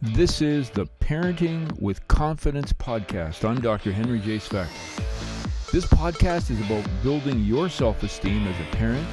This 0.00 0.40
is 0.40 0.70
the 0.70 0.86
Parenting 1.00 1.76
with 1.80 2.06
Confidence 2.06 2.72
podcast. 2.72 3.44
I'm 3.44 3.60
Dr. 3.60 3.90
Henry 3.90 4.20
J. 4.20 4.36
Svec. 4.36 4.68
This 5.72 5.86
podcast 5.86 6.52
is 6.52 6.60
about 6.60 6.88
building 7.02 7.40
your 7.40 7.68
self 7.68 8.04
esteem 8.04 8.46
as 8.46 8.54
a 8.60 8.76
parent 8.76 9.04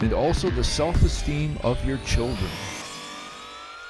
and 0.00 0.14
also 0.14 0.48
the 0.48 0.64
self 0.64 1.02
esteem 1.02 1.58
of 1.62 1.84
your 1.84 1.98
children. 1.98 2.50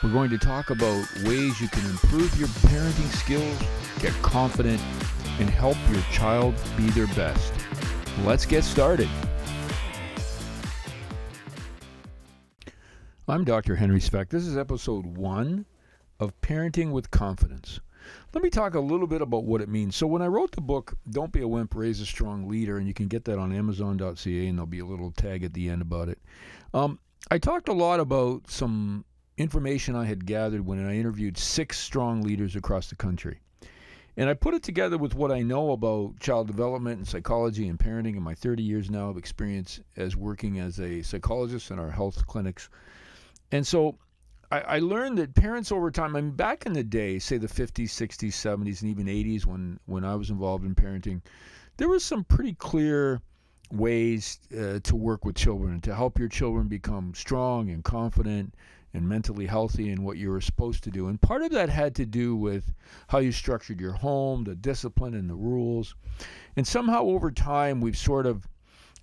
We're 0.02 0.10
going 0.10 0.30
to 0.30 0.38
talk 0.38 0.70
about 0.70 1.06
ways 1.22 1.60
you 1.60 1.68
can 1.68 1.88
improve 1.88 2.36
your 2.36 2.48
parenting 2.48 3.12
skills, 3.14 3.58
get 4.00 4.12
confident, 4.22 4.80
and 5.38 5.48
help 5.48 5.76
your 5.92 6.02
child 6.10 6.56
be 6.76 6.90
their 6.90 7.06
best. 7.14 7.52
Let's 8.24 8.46
get 8.46 8.64
started. 8.64 9.08
I'm 13.28 13.44
Dr. 13.44 13.76
Henry 13.76 14.00
Svec. 14.00 14.28
This 14.28 14.44
is 14.44 14.58
episode 14.58 15.06
one 15.06 15.66
of 16.22 16.40
Parenting 16.40 16.92
with 16.92 17.10
Confidence. 17.10 17.80
Let 18.32 18.44
me 18.44 18.50
talk 18.50 18.74
a 18.74 18.80
little 18.80 19.08
bit 19.08 19.22
about 19.22 19.42
what 19.42 19.60
it 19.60 19.68
means. 19.68 19.96
So, 19.96 20.06
when 20.06 20.22
I 20.22 20.26
wrote 20.26 20.52
the 20.52 20.60
book, 20.60 20.96
Don't 21.10 21.32
Be 21.32 21.42
a 21.42 21.48
Wimp, 21.48 21.74
Raise 21.74 22.00
a 22.00 22.06
Strong 22.06 22.48
Leader, 22.48 22.78
and 22.78 22.86
you 22.86 22.94
can 22.94 23.08
get 23.08 23.24
that 23.24 23.40
on 23.40 23.52
Amazon.ca, 23.52 24.46
and 24.46 24.56
there'll 24.56 24.66
be 24.66 24.78
a 24.78 24.86
little 24.86 25.10
tag 25.10 25.42
at 25.42 25.52
the 25.52 25.68
end 25.68 25.82
about 25.82 26.08
it. 26.08 26.20
Um, 26.72 27.00
I 27.28 27.38
talked 27.38 27.68
a 27.68 27.72
lot 27.72 27.98
about 27.98 28.48
some 28.48 29.04
information 29.36 29.96
I 29.96 30.04
had 30.04 30.24
gathered 30.24 30.64
when 30.64 30.86
I 30.86 30.96
interviewed 30.96 31.36
six 31.36 31.80
strong 31.80 32.22
leaders 32.22 32.54
across 32.54 32.88
the 32.88 32.96
country. 32.96 33.40
And 34.16 34.30
I 34.30 34.34
put 34.34 34.54
it 34.54 34.62
together 34.62 34.98
with 34.98 35.16
what 35.16 35.32
I 35.32 35.42
know 35.42 35.72
about 35.72 36.20
child 36.20 36.46
development 36.46 36.98
and 36.98 37.08
psychology 37.08 37.66
and 37.66 37.78
parenting 37.78 38.16
in 38.16 38.22
my 38.22 38.34
30 38.34 38.62
years 38.62 38.90
now 38.90 39.08
of 39.08 39.16
experience 39.16 39.80
as 39.96 40.14
working 40.14 40.60
as 40.60 40.78
a 40.78 41.02
psychologist 41.02 41.72
in 41.72 41.80
our 41.80 41.90
health 41.90 42.26
clinics. 42.28 42.68
And 43.50 43.66
so 43.66 43.96
I, 44.52 44.60
I 44.60 44.78
learned 44.80 45.16
that 45.16 45.34
parents 45.34 45.72
over 45.72 45.90
time, 45.90 46.14
I 46.14 46.20
mean, 46.20 46.32
back 46.32 46.66
in 46.66 46.74
the 46.74 46.84
day, 46.84 47.18
say 47.18 47.38
the 47.38 47.46
50s, 47.46 47.84
60s, 47.84 48.32
70s, 48.32 48.82
and 48.82 48.90
even 48.90 49.06
80s, 49.06 49.46
when, 49.46 49.80
when 49.86 50.04
I 50.04 50.14
was 50.14 50.28
involved 50.28 50.66
in 50.66 50.74
parenting, 50.74 51.22
there 51.78 51.88
was 51.88 52.04
some 52.04 52.22
pretty 52.22 52.52
clear 52.52 53.22
ways 53.70 54.40
uh, 54.54 54.78
to 54.80 54.94
work 54.94 55.24
with 55.24 55.36
children 55.36 55.80
to 55.80 55.94
help 55.94 56.18
your 56.18 56.28
children 56.28 56.68
become 56.68 57.14
strong 57.14 57.70
and 57.70 57.82
confident 57.82 58.54
and 58.92 59.08
mentally 59.08 59.46
healthy 59.46 59.88
in 59.88 60.04
what 60.04 60.18
you 60.18 60.28
were 60.28 60.42
supposed 60.42 60.84
to 60.84 60.90
do. 60.90 61.08
And 61.08 61.18
part 61.18 61.40
of 61.40 61.50
that 61.52 61.70
had 61.70 61.94
to 61.94 62.04
do 62.04 62.36
with 62.36 62.74
how 63.08 63.18
you 63.18 63.32
structured 63.32 63.80
your 63.80 63.94
home, 63.94 64.44
the 64.44 64.54
discipline 64.54 65.14
and 65.14 65.30
the 65.30 65.34
rules. 65.34 65.94
And 66.56 66.66
somehow 66.66 67.04
over 67.04 67.30
time, 67.30 67.80
we've 67.80 67.96
sort 67.96 68.26
of 68.26 68.46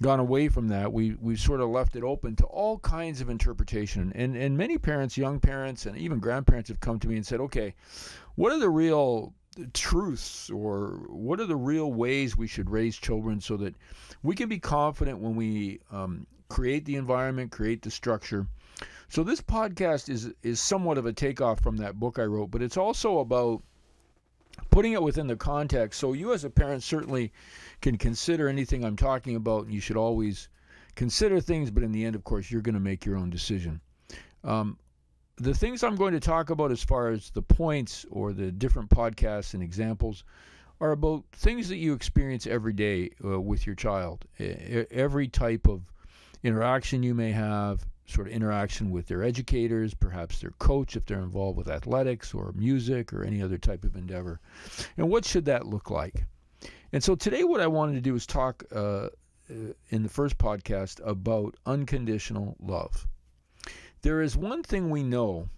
gone 0.02 0.20
away 0.20 0.48
from 0.48 0.70
that. 0.70 0.92
We 0.94 1.16
we've 1.20 1.40
sort 1.40 1.62
of 1.62 1.70
left 1.70 1.96
it 1.96 2.04
open 2.04 2.36
to 2.38 2.46
all 2.46 2.80
kinds 2.80 3.22
of 3.22 3.30
interpretation. 3.30 4.12
And 4.16 4.36
and 4.36 4.58
many 4.58 4.78
parents, 4.78 5.18
young 5.18 5.40
parents, 5.40 5.86
and 5.86 5.98
even 5.98 6.20
grandparents 6.20 6.70
have 6.70 6.80
come 6.80 7.00
to 7.00 7.08
me 7.08 7.16
and 7.16 7.26
said, 7.26 7.40
okay, 7.42 7.76
what 8.36 8.52
are 8.52 8.60
the 8.60 8.70
real 8.70 9.34
truths 9.74 10.50
or 10.50 11.02
what 11.10 11.40
are 11.40 11.46
the 11.46 11.56
real 11.56 11.92
ways 11.92 12.38
we 12.38 12.48
should 12.48 12.70
raise 12.70 12.96
children 12.98 13.42
so 13.42 13.58
that 13.58 13.76
we 14.24 14.36
can 14.36 14.48
be 14.48 14.60
confident 14.60 15.20
when 15.20 15.36
we 15.36 15.80
um, 15.92 16.26
create 16.48 16.86
the 16.86 16.96
environment, 16.96 17.52
create 17.52 17.82
the 17.82 17.92
structure. 17.92 18.48
So 19.10 19.24
this 19.24 19.42
podcast 19.42 20.08
is 20.08 20.32
is 20.44 20.60
somewhat 20.60 20.98
of 20.98 21.06
a 21.06 21.14
takeoff 21.14 21.60
from 21.60 21.78
that 21.78 22.00
book 22.00 22.20
I 22.20 22.24
wrote, 22.24 22.52
but 22.52 22.62
it's 22.62 22.78
also 22.78 23.20
about 23.20 23.64
putting 24.70 24.94
it 24.94 25.02
within 25.02 25.28
the 25.28 25.36
context. 25.36 26.00
So 26.00 26.14
you 26.14 26.34
as 26.34 26.44
a 26.44 26.50
parent 26.50 26.84
certainly 26.84 27.32
can 27.82 27.98
consider 27.98 28.48
anything 28.48 28.84
I'm 28.84 28.96
talking 28.96 29.36
about, 29.36 29.66
and 29.66 29.74
you 29.74 29.82
should 29.82 29.98
always 29.98 30.50
consider 30.96 31.40
things, 31.40 31.72
but 31.72 31.84
in 31.84 31.92
the 31.92 32.06
end, 32.06 32.16
of 32.16 32.24
course, 32.24 32.52
you're 32.52 32.62
going 32.62 32.76
to 32.76 32.82
make 32.82 33.06
your 33.06 33.18
own 33.18 33.30
decision. 33.30 33.80
Um, 34.44 34.78
the 35.38 35.54
things 35.54 35.84
I'm 35.84 35.96
going 35.96 36.14
to 36.14 36.20
talk 36.20 36.50
about 36.50 36.72
as 36.72 36.84
far 36.84 37.10
as 37.10 37.30
the 37.30 37.42
points 37.42 38.06
or 38.12 38.34
the 38.34 38.52
different 38.52 38.90
podcasts 38.90 39.54
and 39.54 39.64
examples 39.64 40.24
are 40.82 40.92
about 40.92 41.24
things 41.32 41.70
that 41.70 41.78
you 41.78 41.94
experience 41.94 42.48
every 42.48 42.74
day 42.74 43.12
uh, 43.24 43.40
with 43.40 43.66
your 43.66 43.76
child. 43.76 44.26
Every 44.92 45.28
type 45.28 45.68
of 45.68 45.82
interaction 46.44 47.04
you 47.04 47.14
may 47.14 47.32
have, 47.32 47.86
sort 48.10 48.28
of 48.28 48.34
interaction 48.34 48.92
with 48.92 49.08
their 49.08 49.24
educators, 49.24 49.94
perhaps 49.94 50.40
their 50.40 50.52
coach 50.52 50.96
if 50.96 51.06
they're 51.06 51.20
involved 51.20 51.58
with 51.58 51.70
athletics 51.70 52.34
or 52.34 52.52
music 52.54 53.14
or 53.14 53.24
any 53.24 53.42
other 53.42 53.58
type 53.58 53.84
of 53.84 53.96
endeavor. 53.96 54.40
And 54.98 55.10
what 55.10 55.26
should 55.26 55.46
that 55.46 55.68
look 55.68 55.90
like? 55.90 56.26
And 56.92 57.04
so 57.04 57.16
today, 57.16 57.44
what 57.44 57.62
I 57.62 57.68
wanted 57.68 57.94
to 57.94 58.02
do 58.02 58.16
is 58.16 58.26
talk 58.26 58.64
uh, 58.76 59.10
uh, 59.50 59.74
in 59.90 60.04
the 60.04 60.10
first 60.10 60.38
podcast 60.38 61.00
about 61.08 61.56
unconditional 61.66 62.56
love. 62.60 63.08
There 64.02 64.22
is 64.22 64.36
one 64.36 64.64
thing 64.64 64.90
we 64.90 65.04
know, 65.04 65.50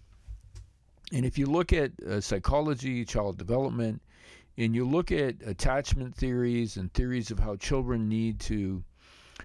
and 1.12 1.24
if 1.24 1.38
you 1.38 1.46
look 1.46 1.72
at 1.72 1.92
uh, 2.02 2.20
psychology, 2.20 3.04
child 3.04 3.38
development, 3.38 4.02
and 4.58 4.74
you 4.74 4.86
look 4.86 5.10
at 5.10 5.36
attachment 5.46 6.14
theories 6.14 6.76
and 6.76 6.92
theories 6.92 7.30
of 7.30 7.38
how 7.38 7.56
children 7.56 8.08
need 8.08 8.40
to 8.40 8.84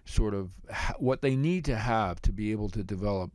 sort 0.08 0.34
of 0.34 0.50
ha- 0.72 0.96
what 1.00 1.22
they 1.22 1.36
need 1.36 1.66
to 1.66 1.76
have 1.76 2.22
to 2.24 2.32
be 2.32 2.52
able 2.52 2.70
to 2.70 2.84
develop, 2.84 3.32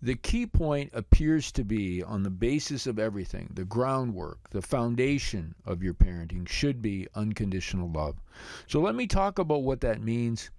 the 0.00 0.14
key 0.14 0.46
point 0.46 0.90
appears 0.92 1.50
to 1.52 1.64
be 1.64 2.02
on 2.02 2.22
the 2.22 2.30
basis 2.30 2.86
of 2.86 2.98
everything, 2.98 3.50
the 3.54 3.64
groundwork, 3.64 4.50
the 4.50 4.62
foundation 4.62 5.54
of 5.64 5.82
your 5.82 5.94
parenting 5.94 6.48
should 6.48 6.80
be 6.80 7.08
unconditional 7.14 7.90
love. 7.90 8.20
So 8.68 8.80
let 8.80 8.94
me 8.94 9.06
talk 9.06 9.38
about 9.38 9.62
what 9.62 9.80
that 9.80 10.00
means 10.00 10.50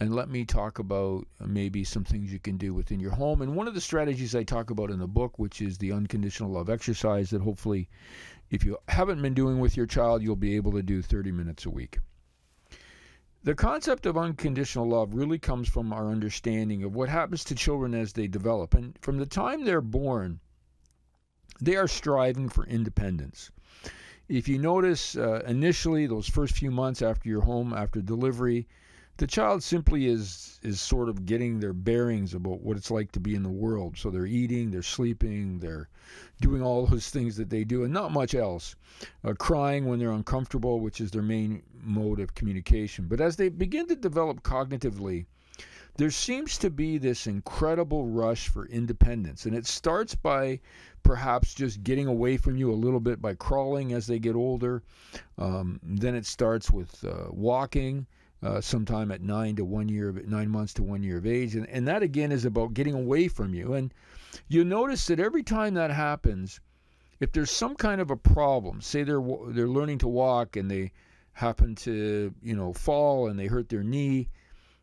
and 0.00 0.14
let 0.14 0.28
me 0.28 0.44
talk 0.44 0.78
about 0.78 1.26
maybe 1.44 1.82
some 1.82 2.04
things 2.04 2.32
you 2.32 2.38
can 2.38 2.56
do 2.56 2.72
within 2.72 3.00
your 3.00 3.10
home. 3.10 3.42
And 3.42 3.56
one 3.56 3.66
of 3.66 3.74
the 3.74 3.80
strategies 3.80 4.34
I 4.34 4.44
talk 4.44 4.70
about 4.70 4.90
in 4.90 5.00
the 5.00 5.08
book, 5.08 5.38
which 5.38 5.60
is 5.60 5.78
the 5.78 5.92
unconditional 5.92 6.52
love 6.52 6.70
exercise, 6.70 7.30
that 7.30 7.42
hopefully, 7.42 7.88
if 8.50 8.64
you 8.64 8.78
haven't 8.86 9.20
been 9.20 9.34
doing 9.34 9.58
with 9.58 9.76
your 9.76 9.86
child, 9.86 10.22
you'll 10.22 10.36
be 10.36 10.54
able 10.54 10.72
to 10.72 10.82
do 10.82 11.02
30 11.02 11.32
minutes 11.32 11.66
a 11.66 11.70
week. 11.70 11.98
The 13.44 13.54
concept 13.54 14.04
of 14.04 14.18
unconditional 14.18 14.88
love 14.88 15.14
really 15.14 15.38
comes 15.38 15.68
from 15.68 15.92
our 15.92 16.10
understanding 16.10 16.82
of 16.82 16.94
what 16.94 17.08
happens 17.08 17.44
to 17.44 17.54
children 17.54 17.94
as 17.94 18.12
they 18.12 18.26
develop. 18.26 18.74
And 18.74 18.98
from 19.00 19.18
the 19.18 19.26
time 19.26 19.64
they're 19.64 19.80
born, 19.80 20.40
they 21.60 21.76
are 21.76 21.88
striving 21.88 22.48
for 22.48 22.66
independence. 22.66 23.50
If 24.28 24.48
you 24.48 24.58
notice 24.58 25.16
uh, 25.16 25.42
initially, 25.46 26.06
those 26.06 26.28
first 26.28 26.56
few 26.56 26.70
months 26.70 27.00
after 27.00 27.28
you're 27.28 27.42
home, 27.42 27.72
after 27.72 28.02
delivery, 28.02 28.66
the 29.18 29.26
child 29.26 29.64
simply 29.64 30.06
is 30.06 30.60
is 30.62 30.80
sort 30.80 31.08
of 31.08 31.26
getting 31.26 31.58
their 31.58 31.72
bearings 31.72 32.34
about 32.34 32.60
what 32.60 32.76
it's 32.76 32.90
like 32.90 33.10
to 33.12 33.20
be 33.20 33.34
in 33.34 33.42
the 33.42 33.48
world. 33.48 33.98
So 33.98 34.10
they're 34.10 34.26
eating, 34.26 34.70
they're 34.70 34.82
sleeping, 34.82 35.58
they're 35.58 35.88
doing 36.40 36.62
all 36.62 36.86
those 36.86 37.10
things 37.10 37.36
that 37.36 37.50
they 37.50 37.64
do, 37.64 37.82
and 37.82 37.92
not 37.92 38.12
much 38.12 38.34
else. 38.34 38.76
Uh, 39.24 39.34
crying 39.34 39.86
when 39.86 39.98
they're 39.98 40.12
uncomfortable, 40.12 40.78
which 40.78 41.00
is 41.00 41.10
their 41.10 41.22
main 41.22 41.62
mode 41.82 42.20
of 42.20 42.36
communication. 42.36 43.06
But 43.08 43.20
as 43.20 43.34
they 43.34 43.48
begin 43.48 43.88
to 43.88 43.96
develop 43.96 44.42
cognitively, 44.44 45.26
there 45.96 46.12
seems 46.12 46.56
to 46.58 46.70
be 46.70 46.96
this 46.96 47.26
incredible 47.26 48.06
rush 48.06 48.48
for 48.48 48.66
independence. 48.66 49.46
And 49.46 49.54
it 49.54 49.66
starts 49.66 50.14
by 50.14 50.60
perhaps 51.02 51.54
just 51.54 51.82
getting 51.82 52.06
away 52.06 52.36
from 52.36 52.56
you 52.56 52.70
a 52.70 52.74
little 52.74 53.00
bit 53.00 53.20
by 53.20 53.34
crawling 53.34 53.92
as 53.92 54.06
they 54.06 54.20
get 54.20 54.36
older. 54.36 54.84
Um, 55.38 55.80
then 55.82 56.14
it 56.14 56.24
starts 56.24 56.70
with 56.70 57.04
uh, 57.04 57.30
walking 57.30 58.06
uh, 58.42 58.60
sometime 58.60 59.10
at 59.10 59.20
nine 59.20 59.56
to 59.56 59.64
one 59.64 59.88
year, 59.88 60.12
nine 60.26 60.48
months 60.48 60.72
to 60.74 60.82
one 60.82 61.02
year 61.02 61.18
of 61.18 61.26
age, 61.26 61.54
and 61.54 61.68
and 61.68 61.88
that 61.88 62.02
again 62.02 62.30
is 62.30 62.44
about 62.44 62.74
getting 62.74 62.94
away 62.94 63.28
from 63.28 63.54
you. 63.54 63.74
And 63.74 63.92
you 64.48 64.64
notice 64.64 65.06
that 65.06 65.18
every 65.18 65.42
time 65.42 65.74
that 65.74 65.90
happens, 65.90 66.60
if 67.20 67.32
there's 67.32 67.50
some 67.50 67.74
kind 67.74 68.00
of 68.00 68.10
a 68.10 68.16
problem, 68.16 68.80
say 68.80 69.02
they're 69.02 69.22
they're 69.48 69.68
learning 69.68 69.98
to 69.98 70.08
walk 70.08 70.56
and 70.56 70.70
they 70.70 70.92
happen 71.32 71.74
to 71.74 72.32
you 72.42 72.54
know 72.54 72.72
fall 72.72 73.28
and 73.28 73.38
they 73.38 73.46
hurt 73.46 73.68
their 73.68 73.82
knee, 73.82 74.28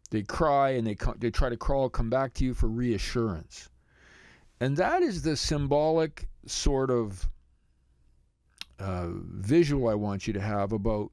they 0.10 0.22
cry 0.22 0.72
and 0.72 0.86
they 0.86 0.98
they 1.18 1.32
try 1.32 1.50
to 1.50 1.58
crawl, 1.58 1.90
come 1.90 2.10
back 2.10 2.34
to 2.34 2.44
you 2.44 2.54
for 2.54 2.68
reassurance, 2.68 3.70
and 4.60 4.76
that 4.78 5.02
is 5.02 5.22
the 5.22 5.38
symbolic 5.38 6.28
sort 6.46 6.92
of 6.92 7.30
uh, 8.80 9.08
visual 9.08 9.88
I 9.88 9.96
want 9.96 10.28
you 10.28 10.34
to 10.34 10.42
have 10.42 10.74
about 10.74 11.12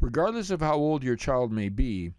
regardless 0.00 0.50
of 0.50 0.60
how 0.60 0.74
old 0.74 1.02
your 1.02 1.16
child 1.16 1.52
may 1.52 1.68
be, 1.68 2.12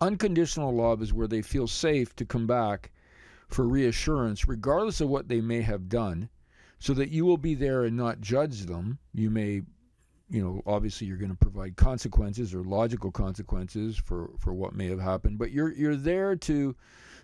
unconditional 0.00 0.74
love 0.74 1.02
is 1.02 1.12
where 1.12 1.26
they 1.26 1.42
feel 1.42 1.66
safe 1.66 2.14
to 2.16 2.24
come 2.24 2.46
back 2.46 2.90
for 3.48 3.66
reassurance, 3.66 4.46
regardless 4.46 5.00
of 5.00 5.08
what 5.08 5.28
they 5.28 5.40
may 5.40 5.60
have 5.62 5.88
done, 5.88 6.28
so 6.78 6.94
that 6.94 7.10
you 7.10 7.24
will 7.24 7.36
be 7.36 7.54
there 7.54 7.84
and 7.84 7.96
not 7.96 8.20
judge 8.20 8.62
them. 8.62 8.98
You 9.12 9.28
may, 9.30 9.62
you 10.30 10.42
know, 10.42 10.62
obviously 10.66 11.06
you're 11.06 11.16
going 11.16 11.30
to 11.30 11.36
provide 11.36 11.76
consequences 11.76 12.54
or 12.54 12.62
logical 12.62 13.10
consequences 13.10 13.96
for, 13.96 14.30
for 14.38 14.54
what 14.54 14.74
may 14.74 14.88
have 14.88 15.00
happened, 15.00 15.38
but 15.38 15.50
you're 15.50 15.72
you're 15.72 15.96
there 15.96 16.36
to 16.36 16.76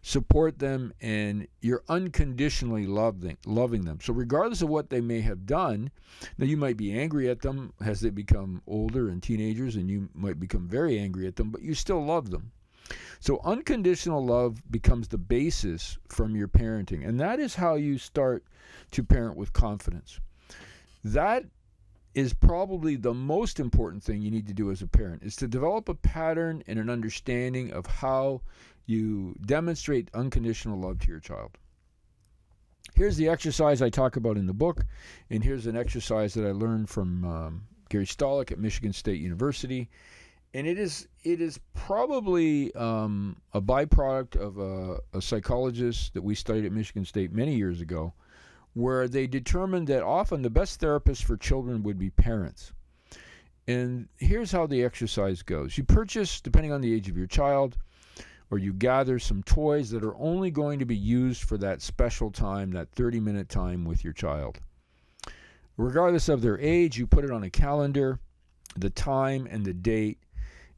support 0.02 0.58
them, 0.58 0.92
and 1.00 1.46
you're 1.60 1.82
unconditionally 1.88 2.86
loving 2.86 3.36
loving 3.46 3.84
them. 3.84 3.98
So 4.00 4.12
regardless 4.12 4.62
of 4.62 4.68
what 4.68 4.90
they 4.90 5.00
may 5.00 5.20
have 5.20 5.46
done, 5.46 5.90
now 6.38 6.46
you 6.46 6.56
might 6.56 6.76
be 6.76 6.98
angry 6.98 7.28
at 7.28 7.42
them 7.42 7.72
as 7.84 8.00
they 8.00 8.10
become 8.10 8.62
older 8.66 9.08
and 9.08 9.22
teenagers, 9.22 9.76
and 9.76 9.90
you 9.90 10.08
might 10.14 10.40
become 10.40 10.68
very 10.68 10.98
angry 10.98 11.26
at 11.26 11.36
them, 11.36 11.50
but 11.50 11.62
you 11.62 11.74
still 11.74 12.04
love 12.04 12.30
them. 12.30 12.52
So 13.20 13.40
unconditional 13.44 14.24
love 14.24 14.62
becomes 14.70 15.08
the 15.08 15.18
basis 15.18 15.98
from 16.08 16.36
your 16.36 16.48
parenting, 16.48 17.06
and 17.06 17.18
that 17.20 17.40
is 17.40 17.54
how 17.54 17.74
you 17.74 17.98
start 17.98 18.44
to 18.92 19.02
parent 19.02 19.36
with 19.36 19.52
confidence. 19.52 20.20
That 21.02 21.44
is 22.16 22.32
probably 22.32 22.96
the 22.96 23.12
most 23.12 23.60
important 23.60 24.02
thing 24.02 24.22
you 24.22 24.30
need 24.30 24.46
to 24.46 24.54
do 24.54 24.70
as 24.70 24.80
a 24.80 24.86
parent 24.86 25.22
is 25.22 25.36
to 25.36 25.46
develop 25.46 25.86
a 25.90 25.94
pattern 25.94 26.62
and 26.66 26.78
an 26.78 26.88
understanding 26.88 27.70
of 27.72 27.84
how 27.84 28.40
you 28.86 29.36
demonstrate 29.44 30.08
unconditional 30.14 30.80
love 30.80 30.98
to 30.98 31.08
your 31.08 31.20
child. 31.20 31.58
Here's 32.94 33.18
the 33.18 33.28
exercise 33.28 33.82
I 33.82 33.90
talk 33.90 34.16
about 34.16 34.38
in 34.38 34.46
the 34.46 34.54
book, 34.54 34.86
and 35.28 35.44
here's 35.44 35.66
an 35.66 35.76
exercise 35.76 36.32
that 36.34 36.46
I 36.46 36.52
learned 36.52 36.88
from 36.88 37.24
um, 37.26 37.62
Gary 37.90 38.06
Stollak 38.06 38.50
at 38.50 38.58
Michigan 38.58 38.94
State 38.94 39.20
University 39.20 39.90
and 40.54 40.66
it 40.66 40.78
is 40.78 41.06
it 41.22 41.42
is 41.42 41.60
probably 41.74 42.74
um, 42.74 43.36
a 43.52 43.60
byproduct 43.60 44.36
of 44.36 44.56
a, 44.56 44.98
a, 45.12 45.20
psychologist 45.20 46.14
that 46.14 46.22
we 46.22 46.34
studied 46.34 46.64
at 46.64 46.72
Michigan 46.72 47.04
State 47.04 47.30
many 47.30 47.54
years 47.54 47.82
ago, 47.82 48.14
where 48.76 49.08
they 49.08 49.26
determined 49.26 49.86
that 49.86 50.02
often 50.02 50.42
the 50.42 50.50
best 50.50 50.80
therapists 50.80 51.24
for 51.24 51.36
children 51.36 51.82
would 51.82 51.98
be 51.98 52.10
parents. 52.10 52.72
And 53.66 54.06
here's 54.18 54.52
how 54.52 54.66
the 54.66 54.84
exercise 54.84 55.42
goes: 55.42 55.78
you 55.78 55.84
purchase, 55.84 56.40
depending 56.42 56.72
on 56.72 56.82
the 56.82 56.94
age 56.94 57.08
of 57.08 57.16
your 57.16 57.26
child, 57.26 57.78
or 58.50 58.58
you 58.58 58.74
gather 58.74 59.18
some 59.18 59.42
toys 59.42 59.90
that 59.90 60.04
are 60.04 60.16
only 60.18 60.50
going 60.50 60.78
to 60.78 60.84
be 60.84 60.94
used 60.94 61.42
for 61.44 61.56
that 61.58 61.80
special 61.80 62.30
time, 62.30 62.70
that 62.72 62.92
30-minute 62.92 63.48
time 63.48 63.86
with 63.86 64.04
your 64.04 64.12
child. 64.12 64.58
Regardless 65.78 66.28
of 66.28 66.42
their 66.42 66.60
age, 66.60 66.98
you 66.98 67.06
put 67.06 67.24
it 67.24 67.30
on 67.30 67.44
a 67.44 67.50
calendar, 67.50 68.20
the 68.76 68.90
time 68.90 69.48
and 69.50 69.64
the 69.64 69.72
date 69.72 70.18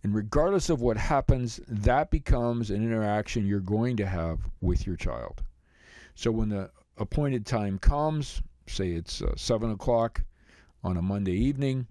and 0.02 0.14
regardless 0.14 0.70
of 0.70 0.80
what 0.80 0.96
happens, 0.96 1.60
that 1.66 2.10
becomes 2.10 2.70
an 2.70 2.76
interaction 2.76 3.46
you're 3.46 3.60
going 3.60 3.96
to 3.96 4.06
have 4.06 4.38
with 4.60 4.86
your 4.86 4.96
child. 4.96 5.42
So 6.14 6.30
when 6.30 6.48
the 6.48 6.70
appointed 6.98 7.46
time 7.46 7.78
comes, 7.78 8.42
say 8.66 8.90
it's 8.92 9.22
uh, 9.22 9.34
7 9.36 9.70
o'clock 9.70 10.22
on 10.82 10.96
a 10.96 11.02
Monday 11.02 11.32
evening, 11.36 11.86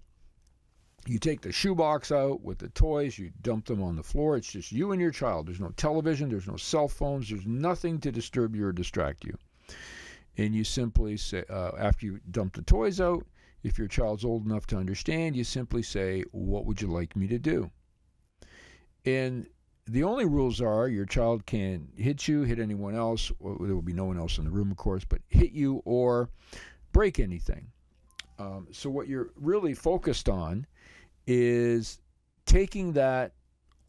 you 1.06 1.18
take 1.18 1.40
the 1.40 1.52
shoebox 1.52 2.12
out 2.12 2.42
with 2.42 2.58
the 2.58 2.68
toys, 2.70 3.18
you 3.18 3.30
dump 3.40 3.66
them 3.66 3.82
on 3.82 3.96
the 3.96 4.02
floor. 4.02 4.36
It's 4.36 4.52
just 4.52 4.72
you 4.72 4.92
and 4.92 5.00
your 5.00 5.10
child. 5.10 5.46
There's 5.46 5.60
no 5.60 5.70
television, 5.70 6.28
there's 6.28 6.48
no 6.48 6.56
cell 6.56 6.88
phones, 6.88 7.30
there's 7.30 7.46
nothing 7.46 7.98
to 8.00 8.12
disturb 8.12 8.54
you 8.54 8.66
or 8.66 8.72
distract 8.72 9.24
you. 9.24 9.36
And 10.36 10.54
you 10.54 10.64
simply 10.64 11.16
say, 11.16 11.44
uh, 11.48 11.72
after 11.78 12.06
you 12.06 12.20
dump 12.30 12.54
the 12.54 12.62
toys 12.62 13.00
out, 13.00 13.26
if 13.62 13.78
your 13.78 13.88
child's 13.88 14.24
old 14.24 14.44
enough 14.44 14.66
to 14.68 14.76
understand, 14.76 15.34
you 15.36 15.44
simply 15.44 15.82
say, 15.82 16.22
What 16.30 16.64
would 16.66 16.80
you 16.80 16.88
like 16.88 17.16
me 17.16 17.26
to 17.28 17.38
do? 17.38 17.70
And 19.04 19.46
the 19.88 20.04
only 20.04 20.26
rules 20.26 20.60
are 20.60 20.88
your 20.88 21.06
child 21.06 21.46
can 21.46 21.88
hit 21.96 22.28
you, 22.28 22.42
hit 22.42 22.58
anyone 22.58 22.94
else. 22.94 23.32
Well, 23.38 23.56
there 23.60 23.74
will 23.74 23.82
be 23.82 23.92
no 23.92 24.04
one 24.04 24.18
else 24.18 24.38
in 24.38 24.44
the 24.44 24.50
room, 24.50 24.70
of 24.70 24.76
course, 24.76 25.04
but 25.04 25.20
hit 25.28 25.52
you 25.52 25.82
or 25.84 26.28
break 26.92 27.18
anything. 27.18 27.68
Um, 28.38 28.68
so, 28.70 28.90
what 28.90 29.08
you're 29.08 29.30
really 29.36 29.74
focused 29.74 30.28
on 30.28 30.66
is 31.26 32.00
taking 32.46 32.92
that 32.92 33.32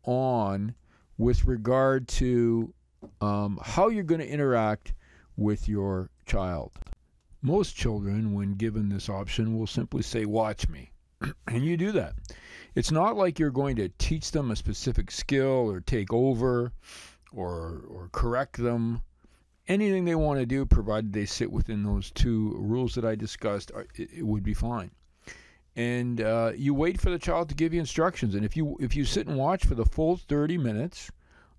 on 0.03 0.73
with 1.17 1.45
regard 1.45 2.07
to 2.07 2.73
um, 3.21 3.59
how 3.61 3.89
you're 3.89 4.03
going 4.03 4.21
to 4.21 4.27
interact 4.27 4.93
with 5.37 5.67
your 5.67 6.09
child. 6.25 6.71
Most 7.41 7.75
children, 7.75 8.33
when 8.33 8.55
given 8.55 8.89
this 8.89 9.09
option, 9.09 9.57
will 9.57 9.67
simply 9.67 10.01
say, 10.01 10.25
Watch 10.25 10.67
me. 10.67 10.91
and 11.47 11.63
you 11.63 11.77
do 11.77 11.91
that. 11.93 12.13
It's 12.75 12.91
not 12.91 13.17
like 13.17 13.39
you're 13.39 13.49
going 13.49 13.75
to 13.77 13.89
teach 13.97 14.31
them 14.31 14.51
a 14.51 14.55
specific 14.55 15.11
skill 15.11 15.69
or 15.69 15.81
take 15.81 16.13
over 16.13 16.71
or 17.33 17.83
or 17.89 18.09
correct 18.11 18.57
them. 18.57 19.01
Anything 19.67 20.05
they 20.05 20.15
want 20.15 20.39
to 20.39 20.45
do, 20.45 20.65
provided 20.65 21.13
they 21.13 21.25
sit 21.25 21.51
within 21.51 21.83
those 21.83 22.09
two 22.11 22.55
rules 22.57 22.95
that 22.95 23.05
I 23.05 23.13
discussed, 23.15 23.71
it, 23.95 24.09
it 24.17 24.25
would 24.25 24.41
be 24.41 24.55
fine. 24.55 24.89
And 25.75 26.21
uh, 26.21 26.53
you 26.55 26.73
wait 26.73 26.99
for 26.99 27.11
the 27.11 27.19
child 27.19 27.49
to 27.49 27.55
give 27.55 27.73
you 27.73 27.79
instructions. 27.79 28.33
And 28.33 28.43
if 28.43 28.57
you 28.57 28.77
if 28.79 28.95
you 28.95 29.05
sit 29.05 29.27
and 29.27 29.37
watch 29.37 29.65
for 29.65 29.75
the 29.75 29.85
full 29.85 30.17
30 30.17 30.57
minutes, 30.57 31.11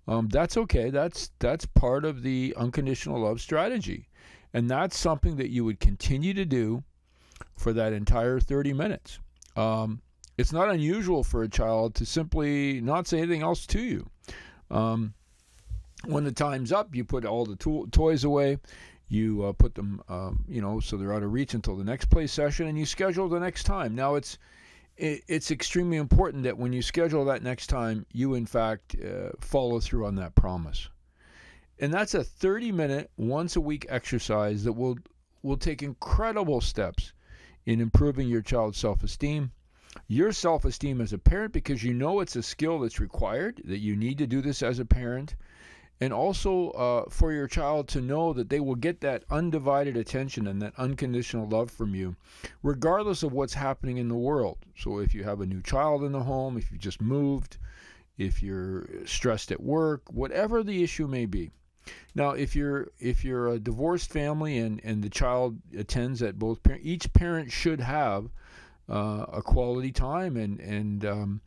um, 0.09 0.29
that's 0.29 0.57
okay. 0.57 0.91
That's 0.91 1.31
that's 1.39 1.67
part 1.67 2.05
of 2.05 2.23
the 2.23 2.55
unconditional 2.57 3.21
love 3.21 3.41
strategy, 3.41 4.09
and 4.53 4.69
that's 4.69 4.99
something 4.99 5.37
that 5.37 5.51
you 5.51 5.65
would 5.65 5.79
continue 5.79 6.35
to 6.35 6.45
do 6.45 6.83
for 7.57 7.73
that 7.73 7.93
entire 7.93 8.41
30 8.41 8.73
minutes. 8.73 9.21
Um, 9.57 10.01
it's 10.39 10.53
not 10.53 10.71
unusual 10.71 11.23
for 11.23 11.43
a 11.43 11.49
child 11.49 11.95
to 11.97 12.07
simply 12.07 12.81
not 12.81 13.07
say 13.07 13.19
anything 13.19 13.43
else 13.43 13.67
to 13.67 13.81
you. 13.81 14.09
Um, 14.71 15.15
when 16.07 16.25
the 16.25 16.33
time's 16.33 16.73
up, 16.73 16.95
you 16.95 17.05
put 17.05 17.25
all 17.25 17.45
the 17.45 17.57
to- 17.57 17.89
toys 17.93 18.25
away. 18.25 18.59
You 19.09 19.45
uh, 19.45 19.53
put 19.53 19.75
them, 19.75 20.03
um, 20.09 20.45
you 20.49 20.63
know, 20.63 20.81
so 20.81 20.97
they're 20.97 21.13
out 21.13 21.23
of 21.23 21.33
reach 21.33 21.55
until 21.55 21.77
the 21.77 21.85
next 21.85 22.07
play 22.07 22.27
session, 22.27 22.69
and 22.69 22.79
you 22.79 22.87
schedule 22.87 23.29
the 23.29 23.41
next 23.41 23.65
time. 23.65 23.95
Now, 23.95 24.15
it's 24.15 24.39
it, 24.97 25.25
it's 25.29 25.51
extremely 25.51 25.97
important 25.97 26.45
that 26.45 26.57
when 26.57 26.73
you 26.73 26.81
schedule 26.81 27.25
that 27.25 27.43
next 27.43 27.67
time, 27.67 28.07
you 28.13 28.35
in 28.35 28.47
fact 28.47 28.97
uh, 29.05 29.31
follow 29.41 29.81
through 29.81 30.07
on 30.07 30.15
that 30.17 30.35
promise. 30.35 30.89
And 31.81 31.93
that's 31.93 32.15
a 32.15 32.23
30 32.23 32.73
minute, 32.73 33.11
once 33.17 33.57
a 33.57 33.61
week 33.61 33.87
exercise 33.89 34.65
that 34.65 34.73
will 34.73 34.99
will 35.43 35.57
take 35.57 35.83
incredible 35.83 36.61
steps 36.61 37.13
in 37.67 37.81
improving 37.81 38.29
your 38.29 38.43
child's 38.43 38.79
self 38.79 39.03
esteem, 39.03 39.53
your 40.09 40.33
self 40.33 40.65
esteem 40.65 41.01
as 41.01 41.13
a 41.13 41.19
parent 41.19 41.53
because 41.53 41.83
you 41.83 41.93
know 41.93 42.21
it's 42.21 42.37
a 42.37 42.43
skill 42.43 42.79
that's 42.79 43.01
required, 43.01 43.61
that 43.65 43.79
you 43.79 43.97
need 43.97 44.19
to 44.19 44.27
do 44.27 44.41
this 44.41 44.63
as 44.63 44.79
a 44.79 44.85
parent, 44.85 45.35
and 46.01 46.13
also 46.13 46.71
uh, 46.71 47.11
for 47.11 47.33
your 47.33 47.47
child 47.47 47.89
to 47.89 48.01
know 48.01 48.33
that 48.33 48.49
they 48.49 48.61
will 48.61 48.75
get 48.75 49.01
that 49.01 49.25
undivided 49.31 49.97
attention 49.97 50.47
and 50.47 50.63
that 50.63 50.73
unconditional 50.79 51.49
love 51.49 51.71
from 51.71 51.95
you, 51.95 52.17
regardless 52.63 53.23
of 53.23 53.33
what's 53.33 53.55
happening 53.55 53.99
in 53.99 54.09
the 54.09 54.15
world. 54.15 54.59
So 54.77 54.99
if 54.99 55.15
you 55.15 55.25
have 55.25 55.41
a 55.41 55.47
new 55.47 55.61
child 55.61 56.05
in 56.05 56.13
the 56.13 56.23
home, 56.23 56.57
if 56.57 56.73
you 56.73 56.79
just 56.79 57.01
moved, 57.01 57.59
if 58.17 58.43
you're 58.43 58.89
stressed 59.07 59.53
at 59.53 59.63
work, 59.63 60.03
whatever 60.11 60.63
the 60.63 60.83
issue 60.83 61.07
may 61.07 61.27
be. 61.27 61.51
Now, 62.15 62.31
if 62.31 62.57
you're 62.57 62.89
if 62.99 63.25
you're 63.25 63.49
a 63.49 63.59
divorced 63.59 64.11
family 64.11 64.59
and, 64.59 64.81
and 64.85 65.03
the 65.03 65.11
child 65.11 65.59
attends 65.77 66.23
at 66.23 66.39
both 66.39 66.63
parents, 66.63 66.87
each 66.87 67.13
parent 67.13 67.53
should 67.53 67.81
have 67.81 68.31
uh, 68.89 69.27
a 69.33 69.43
quality 69.43 69.93
time 69.93 70.37
and 70.37 70.61
and 70.61 71.05
um, 71.05 71.41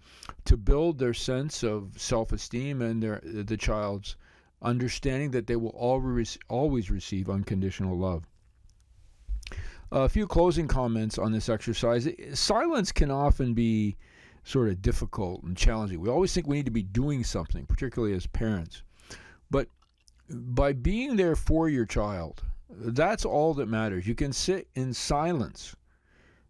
to 0.45 0.55
build 0.57 0.99
their 0.99 1.13
sense 1.13 1.63
of 1.63 1.93
self-esteem 1.97 2.81
and 2.81 3.03
their 3.03 3.21
the 3.23 3.57
child's 3.57 4.15
understanding 4.61 5.31
that 5.31 5.47
they 5.47 5.57
will 5.57 5.75
always 5.75 6.37
always 6.47 6.89
receive 6.89 7.29
unconditional 7.29 7.97
love. 7.97 8.23
A 9.91 10.09
few 10.09 10.25
closing 10.25 10.67
comments 10.67 11.19
on 11.19 11.31
this 11.31 11.49
exercise. 11.49 12.07
Silence 12.33 12.91
can 12.91 13.11
often 13.11 13.53
be 13.53 13.95
sort 14.43 14.69
of 14.69 14.81
difficult 14.81 15.43
and 15.43 15.55
challenging. 15.55 16.01
We 16.01 16.09
always 16.09 16.33
think 16.33 16.47
we 16.47 16.55
need 16.55 16.65
to 16.65 16.71
be 16.71 16.83
doing 16.83 17.23
something, 17.23 17.65
particularly 17.65 18.15
as 18.15 18.25
parents. 18.25 18.81
But 19.51 19.67
by 20.29 20.73
being 20.73 21.15
there 21.15 21.35
for 21.35 21.69
your 21.69 21.85
child, 21.85 22.43
that's 22.69 23.25
all 23.25 23.53
that 23.55 23.67
matters. 23.67 24.07
You 24.07 24.15
can 24.15 24.33
sit 24.33 24.67
in 24.75 24.93
silence 24.93 25.75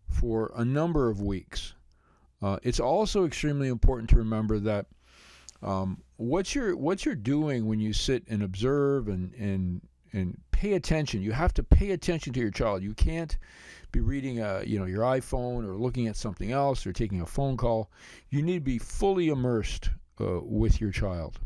for 0.08 0.51
a 0.56 0.63
number 0.63 1.10
of 1.10 1.22
weeks. 1.22 1.74
Uh, 2.42 2.58
it's 2.63 2.80
also 2.80 3.25
extremely 3.25 3.68
important 3.68 4.10
to 4.12 4.18
remember 4.18 4.60
that 4.60 4.86
um, 5.62 6.01
what 6.18 6.53
you're 6.53 6.75
what 6.75 7.06
you're 7.06 7.15
doing 7.15 7.65
when 7.65 7.80
you 7.80 7.94
sit 7.94 8.24
and 8.27 8.44
observe 8.44 9.08
and 9.08 9.34
and 9.36 9.82
and 10.12 10.38
pay 10.51 10.74
attention. 10.74 11.22
You 11.22 11.32
have 11.32 11.53
to 11.56 11.63
pay 11.63 11.92
attention 11.92 12.34
to 12.34 12.39
your 12.39 12.51
child. 12.51 12.84
You 12.84 12.94
can't 12.94 13.38
be 13.92 14.01
reading 14.01 14.39
a, 14.39 14.63
you 14.65 14.77
know 14.77 14.86
your 14.86 15.01
iPhone 15.03 15.65
or 15.65 15.75
looking 15.77 16.08
at 16.08 16.18
something 16.18 16.51
else 16.51 16.86
or 16.86 16.94
taking 16.94 17.22
a 17.22 17.25
phone 17.25 17.58
call. 17.58 17.89
You 18.30 18.42
need 18.42 18.56
to 18.56 18.62
be 18.62 18.77
fully 18.77 19.30
immersed 19.30 19.89
uh, 20.20 20.39
with 20.42 20.80
your 20.82 20.92
child. 20.92 21.39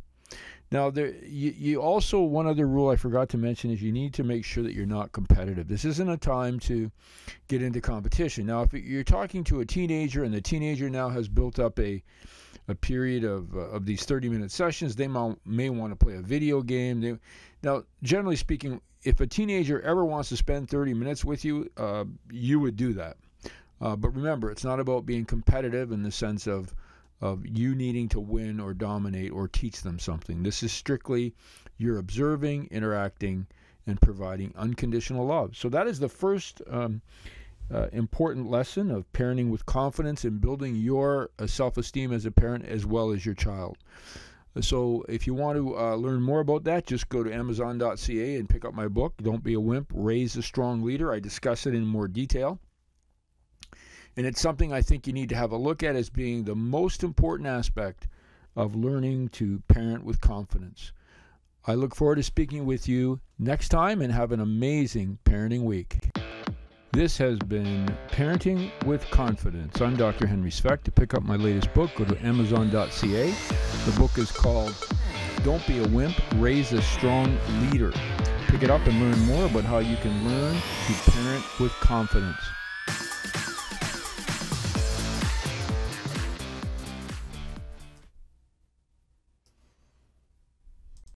Now, 0.69 0.89
there, 0.89 1.13
you, 1.23 1.53
you 1.57 1.81
also, 1.81 2.21
one 2.21 2.45
other 2.45 2.67
rule 2.67 2.89
I 2.89 2.97
forgot 2.97 3.29
to 3.29 3.37
mention 3.37 3.71
is 3.71 3.81
you 3.81 3.93
need 3.93 4.13
to 4.15 4.23
make 4.23 4.43
sure 4.43 4.63
that 4.63 4.73
you're 4.73 4.85
not 4.85 5.13
competitive. 5.13 5.67
This 5.67 5.85
isn't 5.85 6.09
a 6.09 6.17
time 6.17 6.59
to 6.61 6.91
get 7.47 7.61
into 7.61 7.79
competition. 7.79 8.45
Now, 8.45 8.63
if 8.63 8.73
you're 8.73 9.03
talking 9.03 9.45
to 9.45 9.61
a 9.61 9.65
teenager 9.65 10.25
and 10.25 10.33
the 10.33 10.41
teenager 10.41 10.89
now 10.89 11.07
has 11.07 11.29
built 11.29 11.57
up 11.57 11.79
a, 11.79 12.03
a 12.67 12.75
period 12.75 13.23
of, 13.23 13.55
uh, 13.55 13.59
of 13.59 13.85
these 13.85 14.03
30 14.03 14.27
minute 14.27 14.51
sessions, 14.51 14.95
they 14.95 15.07
may, 15.07 15.35
may 15.45 15.69
want 15.69 15.97
to 15.97 16.05
play 16.05 16.15
a 16.15 16.21
video 16.21 16.61
game. 16.61 16.99
They, 16.99 17.17
now, 17.63 17.83
generally 18.03 18.35
speaking, 18.35 18.81
if 19.03 19.21
a 19.21 19.27
teenager 19.27 19.81
ever 19.81 20.03
wants 20.03 20.27
to 20.29 20.37
spend 20.37 20.69
30 20.69 20.93
minutes 20.93 21.23
with 21.23 21.45
you, 21.45 21.69
uh, 21.77 22.03
you 22.29 22.59
would 22.59 22.75
do 22.75 22.91
that. 22.93 23.15
Uh, 23.79 23.95
but 23.95 24.09
remember, 24.09 24.51
it's 24.51 24.65
not 24.65 24.81
about 24.81 25.05
being 25.05 25.23
competitive 25.23 25.93
in 25.93 26.03
the 26.03 26.11
sense 26.11 26.45
of 26.45 26.73
of 27.21 27.45
you 27.45 27.75
needing 27.75 28.07
to 28.09 28.19
win 28.19 28.59
or 28.59 28.73
dominate 28.73 29.31
or 29.31 29.47
teach 29.47 29.81
them 29.81 29.99
something. 29.99 30.43
This 30.43 30.63
is 30.63 30.71
strictly 30.71 31.33
you're 31.77 31.97
observing, 31.97 32.67
interacting, 32.71 33.47
and 33.85 33.99
providing 34.01 34.53
unconditional 34.55 35.25
love. 35.25 35.55
So 35.55 35.69
that 35.69 35.87
is 35.87 35.99
the 35.99 36.09
first 36.09 36.61
um, 36.69 37.01
uh, 37.73 37.87
important 37.91 38.49
lesson 38.49 38.91
of 38.91 39.11
parenting 39.13 39.49
with 39.49 39.65
confidence 39.65 40.23
and 40.23 40.41
building 40.41 40.75
your 40.75 41.29
uh, 41.39 41.47
self 41.47 41.77
esteem 41.77 42.11
as 42.11 42.25
a 42.25 42.31
parent 42.31 42.65
as 42.65 42.85
well 42.85 43.11
as 43.11 43.25
your 43.25 43.35
child. 43.35 43.77
So 44.61 45.05
if 45.07 45.27
you 45.27 45.35
want 45.35 45.57
to 45.57 45.77
uh, 45.77 45.95
learn 45.95 46.21
more 46.21 46.39
about 46.39 46.63
that, 46.63 46.87
just 46.87 47.09
go 47.09 47.23
to 47.23 47.31
Amazon.ca 47.31 48.35
and 48.37 48.49
pick 48.49 48.65
up 48.65 48.73
my 48.73 48.87
book, 48.87 49.13
Don't 49.21 49.43
Be 49.43 49.53
a 49.53 49.59
Wimp, 49.59 49.91
Raise 49.93 50.35
a 50.35 50.41
Strong 50.41 50.83
Leader. 50.83 51.13
I 51.13 51.19
discuss 51.19 51.67
it 51.67 51.75
in 51.75 51.85
more 51.85 52.07
detail. 52.07 52.59
And 54.17 54.25
it's 54.25 54.41
something 54.41 54.73
I 54.73 54.81
think 54.81 55.05
you 55.05 55.13
need 55.13 55.29
to 55.29 55.35
have 55.35 55.51
a 55.51 55.57
look 55.57 55.83
at 55.83 55.95
as 55.95 56.09
being 56.09 56.43
the 56.43 56.55
most 56.55 57.03
important 57.03 57.47
aspect 57.47 58.07
of 58.55 58.75
learning 58.75 59.29
to 59.29 59.61
parent 59.67 60.03
with 60.03 60.19
confidence. 60.19 60.91
I 61.67 61.75
look 61.75 61.93
forward 61.93 62.15
to 62.15 62.23
speaking 62.23 62.65
with 62.65 62.89
you 62.89 63.19
next 63.37 63.69
time 63.69 64.01
and 64.01 64.11
have 64.11 64.31
an 64.31 64.39
amazing 64.39 65.19
parenting 65.23 65.61
week. 65.63 66.09
This 66.93 67.15
has 67.19 67.37
been 67.37 67.95
Parenting 68.07 68.71
with 68.85 69.07
Confidence. 69.11 69.81
I'm 69.81 69.95
Dr. 69.95 70.25
Henry 70.25 70.49
Svec. 70.49 70.81
To 70.83 70.91
pick 70.91 71.13
up 71.13 71.21
my 71.21 71.35
latest 71.35 71.71
book, 71.75 71.91
go 71.95 72.05
to 72.05 72.25
Amazon.ca. 72.25 73.35
The 73.85 73.99
book 73.99 74.17
is 74.17 74.31
called 74.31 74.73
Don't 75.43 75.65
Be 75.67 75.77
a 75.77 75.87
Wimp, 75.89 76.15
Raise 76.37 76.73
a 76.73 76.81
Strong 76.81 77.37
Leader. 77.69 77.91
Pick 78.47 78.63
it 78.63 78.71
up 78.71 78.87
and 78.87 78.99
learn 78.99 79.19
more 79.27 79.45
about 79.45 79.65
how 79.65 79.77
you 79.77 79.97
can 79.97 80.27
learn 80.27 80.55
to 80.55 81.11
parent 81.11 81.59
with 81.59 81.71
confidence. 81.73 82.39